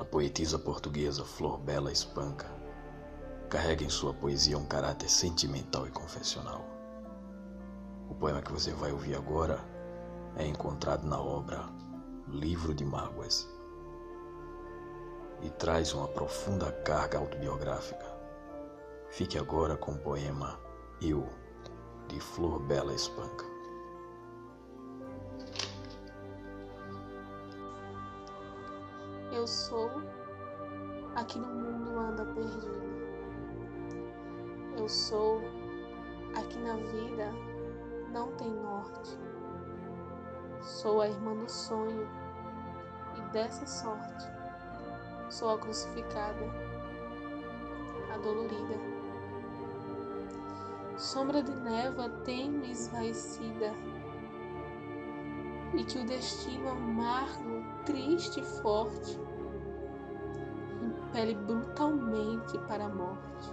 A 0.00 0.04
poetisa 0.04 0.58
portuguesa 0.58 1.26
Flor 1.26 1.58
Bela 1.58 1.92
Espanca 1.92 2.46
carrega 3.50 3.84
em 3.84 3.90
sua 3.90 4.14
poesia 4.14 4.56
um 4.56 4.64
caráter 4.64 5.10
sentimental 5.10 5.86
e 5.86 5.90
confessional. 5.90 6.64
O 8.08 8.14
poema 8.14 8.40
que 8.40 8.50
você 8.50 8.72
vai 8.72 8.92
ouvir 8.92 9.14
agora 9.14 9.62
é 10.36 10.46
encontrado 10.46 11.06
na 11.06 11.20
obra 11.20 11.68
Livro 12.28 12.72
de 12.72 12.82
Mágoas 12.82 13.46
e 15.42 15.50
traz 15.50 15.92
uma 15.92 16.08
profunda 16.08 16.72
carga 16.72 17.18
autobiográfica. 17.18 18.06
Fique 19.10 19.36
agora 19.36 19.76
com 19.76 19.92
o 19.92 19.98
poema 19.98 20.58
Eu, 21.02 21.28
de 22.08 22.18
Flor 22.20 22.58
Bela 22.60 22.94
Espanca. 22.94 23.44
Eu 29.40 29.46
sou 29.46 29.90
a 31.16 31.24
que 31.24 31.38
no 31.38 31.46
mundo 31.46 31.98
anda 31.98 32.26
perdida. 32.26 32.78
Eu 34.76 34.86
sou 34.86 35.40
a 36.36 36.42
que 36.42 36.58
na 36.58 36.76
vida 36.76 37.32
não 38.12 38.30
tem 38.32 38.50
norte. 38.50 39.18
Sou 40.60 41.00
a 41.00 41.08
irmã 41.08 41.34
do 41.34 41.50
sonho 41.50 42.06
e 43.16 43.32
dessa 43.32 43.64
sorte 43.66 44.28
sou 45.30 45.54
a 45.54 45.58
crucificada, 45.58 46.44
a 48.12 48.18
dolorida. 48.18 48.74
Sombra 50.98 51.42
de 51.42 51.52
névoa 51.52 52.10
tem-me 52.26 52.72
esvaecida 52.72 53.72
e 55.72 55.84
que 55.84 55.98
o 55.98 56.04
destino 56.04 56.68
amargo, 56.68 57.64
triste 57.86 58.40
e 58.40 58.44
forte 58.44 59.29
impele 61.10 61.34
brutalmente 61.34 62.56
para 62.68 62.84
a 62.84 62.88
morte. 62.88 63.52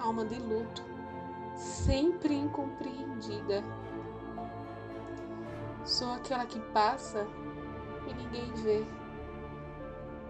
Alma 0.00 0.24
de 0.24 0.40
luto, 0.40 0.82
sempre 1.54 2.34
incompreendida. 2.34 3.62
Sou 5.84 6.10
aquela 6.12 6.44
que 6.44 6.58
passa 6.72 7.26
e 8.08 8.14
ninguém 8.14 8.52
vê. 8.54 8.84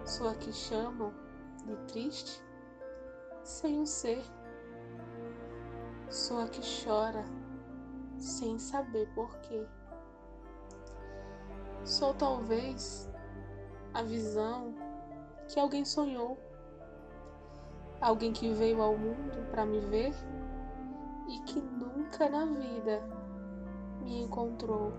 Sou 0.05 0.29
a 0.29 0.35
que 0.35 0.53
chamam 0.53 1.11
de 1.65 1.75
triste 1.91 2.41
sem 3.43 3.81
o 3.81 3.87
ser. 3.87 4.23
Sou 6.09 6.39
a 6.39 6.47
que 6.47 6.61
chora 6.61 7.25
sem 8.17 8.59
saber 8.59 9.09
porquê. 9.15 9.65
Sou 11.83 12.13
talvez 12.13 13.09
a 13.93 14.03
visão 14.03 14.90
que 15.51 15.59
alguém 15.59 15.83
sonhou. 15.83 16.39
Alguém 17.99 18.31
que 18.31 18.51
veio 18.53 18.81
ao 18.81 18.97
mundo 18.97 19.45
para 19.51 19.65
me 19.65 19.79
ver 19.79 20.13
e 21.27 21.39
que 21.39 21.61
nunca 21.61 22.29
na 22.29 22.45
vida 22.45 23.01
me 24.01 24.23
encontrou. 24.23 24.93